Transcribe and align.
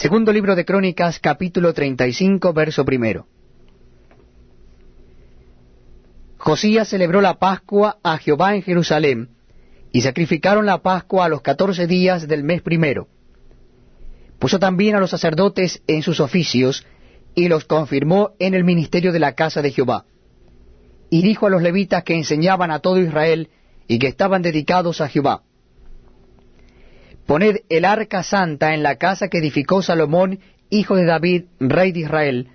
Segundo 0.00 0.32
libro 0.32 0.56
de 0.56 0.64
Crónicas, 0.64 1.20
capítulo 1.20 1.74
35, 1.74 2.54
verso 2.54 2.86
primero. 2.86 3.26
Josías 6.38 6.88
celebró 6.88 7.20
la 7.20 7.34
Pascua 7.34 7.98
a 8.02 8.16
Jehová 8.16 8.54
en 8.54 8.62
Jerusalén, 8.62 9.28
y 9.92 10.00
sacrificaron 10.00 10.64
la 10.64 10.78
Pascua 10.78 11.26
a 11.26 11.28
los 11.28 11.42
catorce 11.42 11.86
días 11.86 12.26
del 12.26 12.44
mes 12.44 12.62
primero. 12.62 13.08
Puso 14.38 14.58
también 14.58 14.96
a 14.96 15.00
los 15.00 15.10
sacerdotes 15.10 15.82
en 15.86 16.00
sus 16.00 16.20
oficios, 16.20 16.86
y 17.34 17.48
los 17.48 17.66
confirmó 17.66 18.30
en 18.38 18.54
el 18.54 18.64
ministerio 18.64 19.12
de 19.12 19.20
la 19.20 19.34
casa 19.34 19.60
de 19.60 19.70
Jehová. 19.70 20.06
Y 21.10 21.20
dijo 21.20 21.46
a 21.46 21.50
los 21.50 21.60
levitas 21.60 22.04
que 22.04 22.16
enseñaban 22.16 22.70
a 22.70 22.78
todo 22.78 22.98
Israel, 22.98 23.50
y 23.86 23.98
que 23.98 24.06
estaban 24.06 24.40
dedicados 24.40 25.02
a 25.02 25.08
Jehová, 25.08 25.42
Poned 27.30 27.58
el 27.68 27.84
arca 27.84 28.24
santa 28.24 28.74
en 28.74 28.82
la 28.82 28.96
casa 28.96 29.28
que 29.28 29.38
edificó 29.38 29.82
Salomón, 29.82 30.40
hijo 30.68 30.96
de 30.96 31.04
David, 31.04 31.44
rey 31.60 31.92
de 31.92 32.00
Israel, 32.00 32.48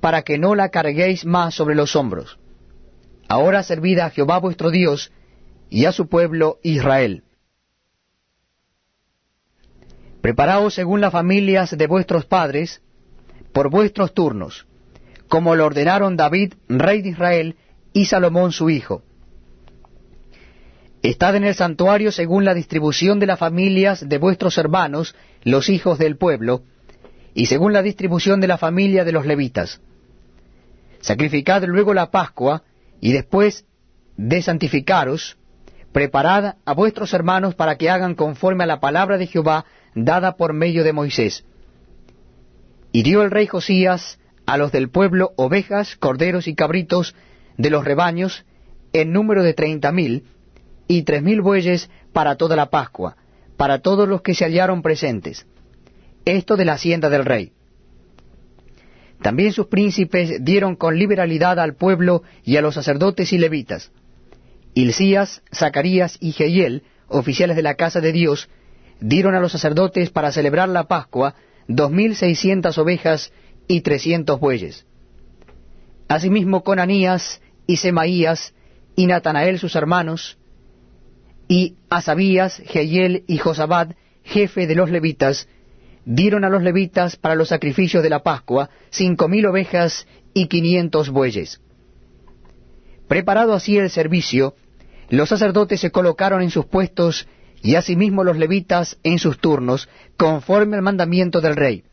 para 0.00 0.22
que 0.22 0.38
no 0.38 0.54
la 0.54 0.68
carguéis 0.68 1.24
más 1.24 1.56
sobre 1.56 1.74
los 1.74 1.96
hombros. 1.96 2.38
Ahora 3.26 3.64
servid 3.64 3.98
a 3.98 4.10
Jehová 4.10 4.38
vuestro 4.38 4.70
Dios 4.70 5.10
y 5.68 5.86
a 5.86 5.90
su 5.90 6.06
pueblo 6.06 6.60
Israel. 6.62 7.24
Preparaos 10.20 10.74
según 10.74 11.00
las 11.00 11.10
familias 11.10 11.76
de 11.76 11.86
vuestros 11.88 12.24
padres, 12.24 12.80
por 13.52 13.68
vuestros 13.68 14.14
turnos, 14.14 14.68
como 15.26 15.56
lo 15.56 15.66
ordenaron 15.66 16.16
David, 16.16 16.54
rey 16.68 17.02
de 17.02 17.08
Israel, 17.08 17.56
y 17.92 18.04
Salomón 18.04 18.52
su 18.52 18.70
hijo 18.70 19.02
Estad 21.02 21.36
en 21.36 21.44
el 21.44 21.54
santuario 21.54 22.10
según 22.10 22.44
la 22.44 22.54
distribución 22.54 23.20
de 23.20 23.26
las 23.26 23.38
familias 23.38 24.08
de 24.08 24.18
vuestros 24.18 24.58
hermanos, 24.58 25.14
los 25.44 25.68
hijos 25.68 25.98
del 25.98 26.16
pueblo, 26.16 26.62
y 27.34 27.46
según 27.46 27.72
la 27.72 27.82
distribución 27.82 28.40
de 28.40 28.48
la 28.48 28.58
familia 28.58 29.04
de 29.04 29.12
los 29.12 29.24
levitas. 29.24 29.80
Sacrificad 31.00 31.62
luego 31.64 31.94
la 31.94 32.10
Pascua, 32.10 32.64
y 33.00 33.12
después 33.12 33.64
de 34.16 34.42
santificaros, 34.42 35.38
preparad 35.92 36.56
a 36.64 36.72
vuestros 36.74 37.14
hermanos 37.14 37.54
para 37.54 37.76
que 37.76 37.90
hagan 37.90 38.16
conforme 38.16 38.64
a 38.64 38.66
la 38.66 38.80
palabra 38.80 39.18
de 39.18 39.28
Jehová 39.28 39.66
dada 39.94 40.36
por 40.36 40.52
medio 40.52 40.82
de 40.82 40.92
Moisés. 40.92 41.44
Y 42.90 43.04
dio 43.04 43.22
el 43.22 43.30
rey 43.30 43.46
Josías 43.46 44.18
a 44.46 44.56
los 44.56 44.72
del 44.72 44.90
pueblo 44.90 45.32
ovejas, 45.36 45.94
corderos 45.96 46.48
y 46.48 46.56
cabritos 46.56 47.14
de 47.56 47.70
los 47.70 47.84
rebaños, 47.84 48.44
en 48.92 49.12
número 49.12 49.44
de 49.44 49.54
treinta 49.54 49.92
mil, 49.92 50.24
y 50.88 51.02
tres 51.02 51.22
mil 51.22 51.42
bueyes 51.42 51.88
para 52.12 52.36
toda 52.36 52.56
la 52.56 52.70
Pascua, 52.70 53.16
para 53.56 53.80
todos 53.80 54.08
los 54.08 54.22
que 54.22 54.34
se 54.34 54.44
hallaron 54.44 54.82
presentes. 54.82 55.46
Esto 56.24 56.56
de 56.56 56.64
la 56.64 56.72
hacienda 56.72 57.10
del 57.10 57.24
rey. 57.24 57.52
También 59.22 59.52
sus 59.52 59.66
príncipes 59.66 60.44
dieron 60.44 60.76
con 60.76 60.98
liberalidad 60.98 61.58
al 61.58 61.74
pueblo 61.74 62.22
y 62.44 62.56
a 62.56 62.62
los 62.62 62.74
sacerdotes 62.74 63.32
y 63.32 63.38
levitas. 63.38 63.90
Hilcías, 64.74 65.42
Zacarías 65.54 66.18
y 66.20 66.32
Jehiel, 66.32 66.84
oficiales 67.08 67.56
de 67.56 67.62
la 67.62 67.74
casa 67.74 68.00
de 68.00 68.12
Dios, 68.12 68.48
dieron 69.00 69.34
a 69.34 69.40
los 69.40 69.52
sacerdotes 69.52 70.10
para 70.10 70.32
celebrar 70.32 70.68
la 70.68 70.84
Pascua 70.84 71.34
dos 71.66 71.90
mil 71.90 72.16
seiscientas 72.16 72.78
ovejas 72.78 73.32
y 73.66 73.82
trescientos 73.82 74.40
bueyes. 74.40 74.86
Asimismo 76.08 76.62
Conanías 76.62 77.42
y 77.66 77.76
Semaías 77.76 78.54
y 78.96 79.06
Natanael 79.06 79.58
sus 79.58 79.76
hermanos, 79.76 80.38
y 81.48 81.76
Asabías, 81.88 82.62
Jehiel 82.66 83.24
y 83.26 83.38
Josabad, 83.38 83.96
jefe 84.22 84.66
de 84.66 84.74
los 84.74 84.90
levitas, 84.90 85.48
dieron 86.04 86.44
a 86.44 86.50
los 86.50 86.62
levitas 86.62 87.16
para 87.16 87.34
los 87.34 87.48
sacrificios 87.48 88.02
de 88.02 88.10
la 88.10 88.22
Pascua 88.22 88.70
cinco 88.90 89.28
mil 89.28 89.46
ovejas 89.46 90.06
y 90.34 90.46
quinientos 90.46 91.08
bueyes. 91.08 91.60
Preparado 93.08 93.54
así 93.54 93.78
el 93.78 93.88
servicio, 93.88 94.54
los 95.08 95.30
sacerdotes 95.30 95.80
se 95.80 95.90
colocaron 95.90 96.42
en 96.42 96.50
sus 96.50 96.66
puestos 96.66 97.26
y 97.62 97.74
asimismo 97.74 98.24
los 98.24 98.36
levitas 98.36 98.98
en 99.02 99.18
sus 99.18 99.38
turnos, 99.38 99.88
conforme 100.16 100.76
al 100.76 100.82
mandamiento 100.82 101.40
del 101.40 101.56
rey. 101.56 101.84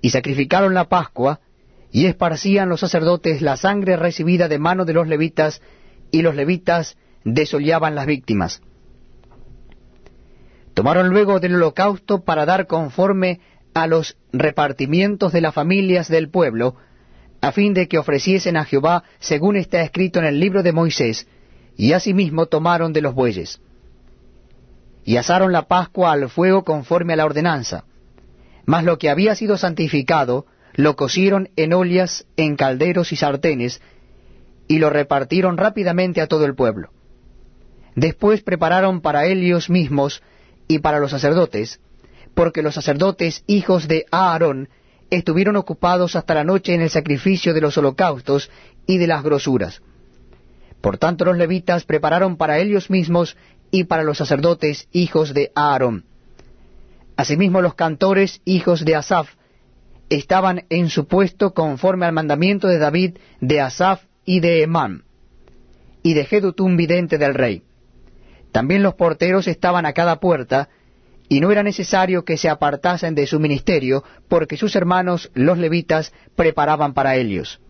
Y 0.00 0.10
sacrificaron 0.10 0.74
la 0.74 0.88
Pascua, 0.88 1.40
y 1.92 2.06
esparcían 2.06 2.68
los 2.68 2.80
sacerdotes 2.80 3.42
la 3.42 3.56
sangre 3.56 3.96
recibida 3.96 4.48
de 4.48 4.58
mano 4.58 4.84
de 4.84 4.94
los 4.94 5.06
levitas, 5.06 5.60
y 6.10 6.22
los 6.22 6.34
levitas 6.34 6.96
desollaban 7.24 7.94
las 7.94 8.06
víctimas. 8.06 8.62
Tomaron 10.74 11.08
luego 11.08 11.40
del 11.40 11.56
holocausto 11.56 12.24
para 12.24 12.46
dar 12.46 12.66
conforme 12.66 13.40
a 13.74 13.86
los 13.86 14.16
repartimientos 14.32 15.32
de 15.32 15.40
las 15.40 15.54
familias 15.54 16.08
del 16.08 16.30
pueblo, 16.30 16.76
a 17.40 17.52
fin 17.52 17.74
de 17.74 17.88
que 17.88 17.98
ofreciesen 17.98 18.56
a 18.56 18.64
Jehová 18.64 19.04
según 19.18 19.56
está 19.56 19.82
escrito 19.82 20.18
en 20.18 20.26
el 20.26 20.40
libro 20.40 20.62
de 20.62 20.72
Moisés, 20.72 21.26
y 21.76 21.92
asimismo 21.92 22.46
tomaron 22.46 22.92
de 22.92 23.00
los 23.00 23.14
bueyes. 23.14 23.60
Y 25.04 25.16
asaron 25.16 25.52
la 25.52 25.66
Pascua 25.66 26.12
al 26.12 26.28
fuego 26.28 26.64
conforme 26.64 27.14
a 27.14 27.16
la 27.16 27.24
ordenanza, 27.24 27.84
mas 28.66 28.84
lo 28.84 28.98
que 28.98 29.10
había 29.10 29.34
sido 29.34 29.56
santificado 29.56 30.46
lo 30.74 30.94
cocieron 30.94 31.48
en 31.56 31.72
ollas, 31.72 32.26
en 32.36 32.56
calderos 32.56 33.12
y 33.12 33.16
sartenes, 33.16 33.80
y 34.68 34.78
lo 34.78 34.90
repartieron 34.90 35.56
rápidamente 35.56 36.20
a 36.20 36.26
todo 36.26 36.44
el 36.44 36.54
pueblo. 36.54 36.90
Después 37.94 38.42
prepararon 38.42 39.00
para 39.00 39.26
ellos 39.26 39.68
mismos 39.68 40.22
y 40.68 40.78
para 40.78 41.00
los 41.00 41.10
sacerdotes, 41.10 41.80
porque 42.34 42.62
los 42.62 42.74
sacerdotes 42.74 43.42
hijos 43.46 43.88
de 43.88 44.06
Aarón 44.10 44.68
estuvieron 45.10 45.56
ocupados 45.56 46.14
hasta 46.14 46.34
la 46.34 46.44
noche 46.44 46.74
en 46.74 46.82
el 46.82 46.90
sacrificio 46.90 47.52
de 47.52 47.60
los 47.60 47.76
holocaustos 47.76 48.50
y 48.86 48.98
de 48.98 49.06
las 49.06 49.22
grosuras. 49.22 49.82
Por 50.80 50.98
tanto 50.98 51.24
los 51.24 51.36
levitas 51.36 51.84
prepararon 51.84 52.36
para 52.36 52.58
ellos 52.58 52.90
mismos 52.90 53.36
y 53.70 53.84
para 53.84 54.04
los 54.04 54.18
sacerdotes 54.18 54.88
hijos 54.92 55.34
de 55.34 55.50
Aarón. 55.54 56.04
Asimismo 57.16 57.60
los 57.60 57.74
cantores 57.74 58.40
hijos 58.44 58.84
de 58.84 58.94
Asaph 58.94 59.28
estaban 60.08 60.64
en 60.70 60.88
su 60.88 61.06
puesto 61.06 61.52
conforme 61.52 62.06
al 62.06 62.12
mandamiento 62.12 62.66
de 62.66 62.78
David, 62.78 63.18
de 63.40 63.60
Asaph 63.60 64.02
y 64.24 64.40
de 64.40 64.62
Emán, 64.62 65.04
y 66.02 66.14
de 66.14 66.24
Jedutum 66.24 66.76
vidente 66.76 67.18
del 67.18 67.34
rey. 67.34 67.62
También 68.52 68.82
los 68.82 68.94
porteros 68.94 69.46
estaban 69.46 69.86
a 69.86 69.92
cada 69.92 70.20
puerta, 70.20 70.68
y 71.28 71.40
no 71.40 71.52
era 71.52 71.62
necesario 71.62 72.24
que 72.24 72.36
se 72.36 72.48
apartasen 72.48 73.14
de 73.14 73.26
su 73.26 73.38
ministerio, 73.38 74.02
porque 74.28 74.56
sus 74.56 74.74
hermanos, 74.74 75.30
los 75.34 75.58
levitas, 75.58 76.12
preparaban 76.34 76.92
para 76.92 77.14
ellos. 77.14 77.60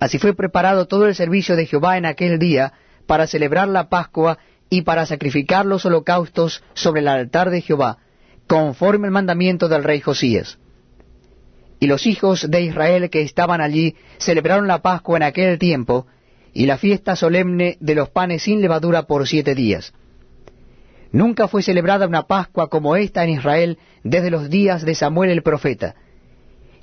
Así 0.00 0.18
fue 0.18 0.34
preparado 0.34 0.86
todo 0.86 1.06
el 1.06 1.14
servicio 1.14 1.54
de 1.56 1.66
Jehová 1.66 1.98
en 1.98 2.06
aquel 2.06 2.38
día, 2.38 2.72
para 3.06 3.26
celebrar 3.26 3.68
la 3.68 3.88
Pascua 3.88 4.38
y 4.68 4.82
para 4.82 5.04
sacrificar 5.04 5.66
los 5.66 5.84
holocaustos 5.84 6.62
sobre 6.74 7.00
el 7.00 7.08
altar 7.08 7.50
de 7.50 7.60
Jehová, 7.60 7.98
conforme 8.46 9.06
al 9.08 9.12
mandamiento 9.12 9.68
del 9.68 9.84
rey 9.84 10.00
Josías. 10.00 10.58
Y 11.80 11.86
los 11.86 12.06
hijos 12.06 12.50
de 12.50 12.62
Israel 12.62 13.10
que 13.10 13.22
estaban 13.22 13.60
allí 13.60 13.96
celebraron 14.18 14.66
la 14.66 14.82
Pascua 14.82 15.16
en 15.16 15.22
aquel 15.22 15.58
tiempo, 15.58 16.06
y 16.52 16.66
la 16.66 16.78
fiesta 16.78 17.16
solemne 17.16 17.76
de 17.80 17.94
los 17.94 18.10
panes 18.10 18.42
sin 18.42 18.60
levadura 18.60 19.02
por 19.04 19.26
siete 19.26 19.54
días. 19.54 19.92
Nunca 21.12 21.48
fue 21.48 21.62
celebrada 21.62 22.06
una 22.06 22.26
Pascua 22.26 22.68
como 22.68 22.96
esta 22.96 23.24
en 23.24 23.30
Israel 23.30 23.78
desde 24.04 24.30
los 24.30 24.48
días 24.48 24.84
de 24.84 24.94
Samuel 24.94 25.30
el 25.30 25.42
profeta, 25.42 25.96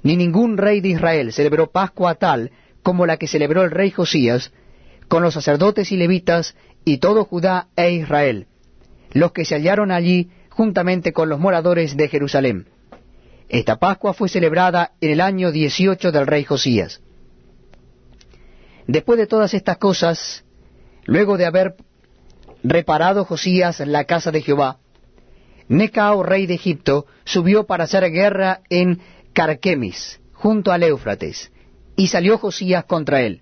ni 0.03 0.16
ningún 0.16 0.57
rey 0.57 0.81
de 0.81 0.89
Israel 0.89 1.33
celebró 1.33 1.72
Pascua 1.72 2.16
tal 2.16 2.51
como 2.83 3.05
la 3.05 3.17
que 3.17 3.28
celebró 3.28 3.63
el 3.63 3.72
rey 3.72 3.91
Josías, 3.91 4.51
con 5.07 5.23
los 5.23 5.33
sacerdotes 5.33 5.91
y 5.91 5.97
levitas 5.97 6.55
y 6.85 6.97
todo 6.97 7.25
Judá 7.25 7.67
e 7.75 7.91
Israel, 7.91 8.47
los 9.11 9.31
que 9.31 9.45
se 9.45 9.55
hallaron 9.55 9.91
allí 9.91 10.29
juntamente 10.49 11.13
con 11.13 11.29
los 11.29 11.39
moradores 11.39 11.97
de 11.97 12.07
Jerusalén. 12.07 12.67
Esta 13.49 13.78
Pascua 13.78 14.13
fue 14.13 14.29
celebrada 14.29 14.91
en 14.99 15.11
el 15.11 15.22
año 15.22 15.52
dieciocho 15.52 16.11
del 16.11 16.28
rey 16.28 16.43
Josías. 16.43 17.02
Después 18.87 19.19
de 19.19 19.28
todas 19.28 19.53
estas 19.53 19.78
cosas, 19.78 20.45
luego 21.05 21.37
de 21.37 21.45
haber 21.45 21.75
reparado 22.63 23.25
Josías 23.25 23.79
la 23.81 24.05
casa 24.05 24.31
de 24.31 24.41
Jehová, 24.41 24.79
Necao, 25.67 26.23
rey 26.23 26.45
de 26.47 26.53
Egipto, 26.53 27.05
subió 27.25 27.66
para 27.66 27.84
hacer 27.84 28.09
guerra 28.09 28.61
en 28.69 29.01
Carquemis, 29.34 30.22
junto 30.31 30.72
al 30.72 30.84
Éufrates, 30.84 31.51
y 31.97 32.07
salió 32.07 32.37
Josías 32.37 32.85
contra 32.85 33.22
él. 33.22 33.41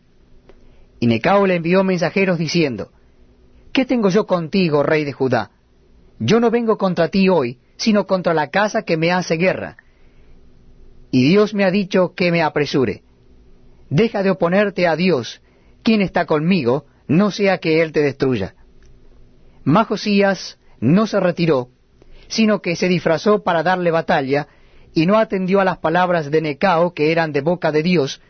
Y 1.00 1.06
Necao 1.06 1.45
le 1.45 1.56
envió 1.56 1.83
mensajeros 1.83 2.39
diciendo, 2.39 2.92
¿Qué 3.71 3.86
tengo 3.86 4.09
yo 4.09 4.25
contigo, 4.25 4.81
rey 4.81 5.03
de 5.03 5.13
Judá? 5.13 5.51
Yo 6.18 6.39
no 6.39 6.50
vengo 6.50 6.77
contra 6.77 7.09
ti 7.09 7.30
hoy, 7.30 7.59
sino 7.77 8.07
contra 8.07 8.33
la 8.33 8.50
casa 8.50 8.81
que 8.81 8.97
me 8.97 9.12
hace 9.12 9.36
guerra. 9.36 9.77
Y 11.12 11.27
Dios 11.30 11.53
me 11.53 11.65
ha 11.65 11.71
dicho 11.71 12.15
que 12.15 12.31
me 12.31 12.42
apresure. 12.42 13.05
Deja 13.90 14.24
de 14.24 14.32
oponerte 14.32 14.88
a 14.88 14.96
Dios, 14.96 15.42
quien 15.84 16.02
está 16.02 16.26
conmigo, 16.26 16.86
no 17.08 17.32
sea 17.32 17.60
que 17.60 17.82
Él 17.82 17.92
te 17.92 18.02
destruya. 18.02 18.56
Mas 19.64 19.88
Josías 19.88 20.60
no 20.80 21.08
se 21.08 21.20
retiró, 21.20 21.70
sino 22.28 22.62
que 22.62 22.76
se 22.76 22.88
disfrazó 22.88 23.44
para 23.44 23.64
darle 23.64 23.92
batalla, 23.92 24.48
y 24.94 25.06
no 25.06 25.18
atendió 25.18 25.60
a 25.60 25.66
las 25.66 25.78
palabras 25.78 26.32
de 26.32 26.42
Necao, 26.42 26.94
que 26.94 27.12
eran 27.12 27.32
de 27.32 27.42
boca 27.42 27.72
de 27.72 27.84
Dios, 27.84 28.22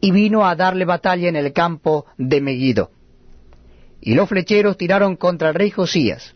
y 0.00 0.12
vino 0.12 0.46
a 0.46 0.56
darle 0.56 0.84
batalla 0.84 1.28
en 1.28 1.36
el 1.36 1.52
campo 1.52 2.06
de 2.16 2.40
Megiddo. 2.40 2.90
Y 4.00 4.14
los 4.14 4.28
flecheros 4.28 4.78
tiraron 4.78 5.16
contra 5.16 5.50
el 5.50 5.54
rey 5.54 5.70
Josías. 5.70 6.34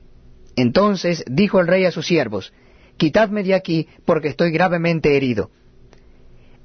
Entonces 0.55 1.25
dijo 1.27 1.61
el 1.61 1.67
rey 1.67 1.87
a 1.87 1.91
sus 1.91 2.07
siervos, 2.07 2.53
Quitadme 2.97 3.43
de 3.43 3.55
aquí, 3.55 3.89
porque 4.05 4.29
estoy 4.29 4.53
gravemente 4.53 5.17
herido. 5.17 5.51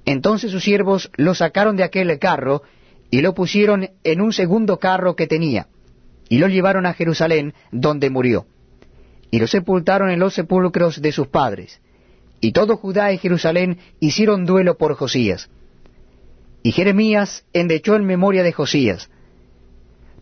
Entonces 0.10 0.50
sus 0.50 0.64
siervos 0.64 1.12
lo 1.18 1.36
sacaron 1.36 1.76
de 1.76 1.84
aquel 1.84 2.18
carro, 2.18 2.64
y 3.12 3.22
lo 3.22 3.36
pusieron 3.36 3.92
en 4.04 4.22
un 4.22 4.34
segundo 4.34 4.80
carro 4.80 5.16
que 5.16 5.28
tenía, 5.28 5.68
y 6.30 6.40
lo 6.40 6.48
llevaron 6.48 6.88
a 6.88 6.96
Jerusalén, 6.96 7.54
donde 7.72 8.10
murió. 8.10 8.48
Y 9.30 9.38
lo 9.38 9.46
sepultaron 9.46 10.10
en 10.10 10.18
los 10.18 10.34
sepulcros 10.34 11.00
de 11.04 11.12
sus 11.12 11.28
padres. 11.28 11.80
Y 12.42 12.54
todo 12.54 12.76
Judá 12.76 13.14
y 13.14 13.20
Jerusalén 13.20 13.78
hicieron 14.00 14.48
duelo 14.48 14.80
por 14.80 14.96
Josías. 14.96 15.48
Y 16.64 16.72
Jeremías 16.72 17.46
endechó 17.54 17.96
en 17.96 18.06
memoria 18.06 18.42
de 18.42 18.52
Josías. 18.52 19.12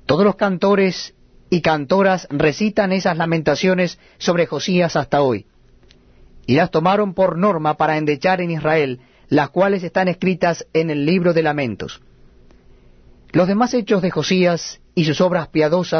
Todos 0.05 0.25
los 0.25 0.35
cantores 0.35 1.15
y 1.49 1.61
cantoras 1.61 2.27
recitan 2.29 2.91
esas 2.91 3.15
lamentaciones 3.15 3.99
sobre 4.17 4.47
Josías 4.47 4.97
hasta 4.97 5.21
hoy. 5.21 5.45
Y 6.45 6.55
las 6.55 6.71
tomaron 6.71 7.13
por 7.13 7.37
norma 7.37 7.75
para 7.77 7.97
endechar 7.97 8.41
en 8.41 8.51
Israel, 8.51 8.99
las 9.29 9.49
cuales 9.49 9.83
están 9.83 10.07
escritas 10.07 10.65
en 10.73 10.89
el 10.89 11.05
libro 11.05 11.33
de 11.33 11.43
lamentos. 11.43 12.01
Los 13.31 13.47
demás 13.47 13.73
hechos 13.73 14.01
de 14.01 14.11
Josías 14.11 14.79
y 14.95 15.05
sus 15.05 15.21
obras 15.21 15.49
piadosas 15.49 15.93